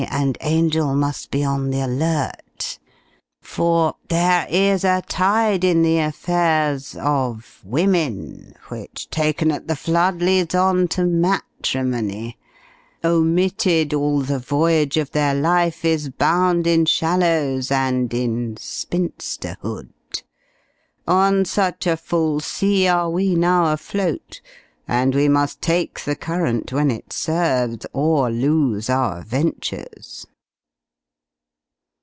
and 0.09 0.35
Angel. 0.41 0.95
must 0.95 1.29
be 1.29 1.43
on 1.43 1.69
the 1.69 1.81
alert, 1.81 2.79
for 3.39 3.93
'There 4.09 4.47
is 4.49 4.83
a 4.83 5.03
tide 5.07 5.63
in 5.63 5.83
the 5.83 5.99
affairs 5.99 6.95
of 6.99 7.61
women, 7.63 8.55
Which, 8.69 9.11
taken 9.11 9.51
at 9.51 9.67
the 9.67 9.75
flood, 9.75 10.19
leads 10.19 10.55
on 10.55 10.87
to 10.89 11.05
matrimony; 11.05 12.39
Omitted, 13.03 13.93
all 13.93 14.21
the 14.21 14.39
voyage 14.39 14.97
of 14.97 15.11
their 15.11 15.35
life 15.35 15.85
Is 15.85 16.09
bound 16.09 16.65
in 16.65 16.87
shallows, 16.87 17.69
and 17.69 18.11
in 18.11 18.55
spinsterhood. 18.57 19.89
On 21.07 21.45
such 21.45 21.85
a 21.85 21.95
full 21.95 22.39
sea 22.39 22.87
are 22.87 23.07
we 23.09 23.35
now 23.35 23.71
afloat; 23.71 24.41
And 24.87 25.15
we 25.15 25.29
must 25.29 25.61
take 25.61 26.03
the 26.03 26.17
current 26.17 26.73
when 26.73 26.91
it 26.91 27.13
serves, 27.13 27.85
Or 27.93 28.29
lose 28.29 28.89
our 28.89 29.21
ventures.'" 29.21 30.25